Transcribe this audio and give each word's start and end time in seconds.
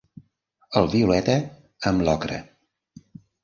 El 0.81 0.89
violeta 0.93 1.37
amb 1.93 2.07
l'ocre. 2.11 2.43